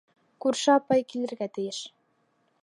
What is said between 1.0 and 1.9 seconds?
килергә тейеш.